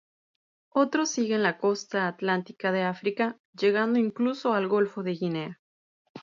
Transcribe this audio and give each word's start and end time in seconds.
Otros 0.73 1.11
siguen 1.11 1.43
la 1.43 1.59
costa 1.59 2.07
atlántica 2.07 2.71
de 2.71 2.81
África 2.81 3.37
llegando 3.55 3.99
incluso 3.99 4.53
al 4.55 4.67
golfo 4.67 5.03
de 5.03 5.11
Guinea. 5.11 5.61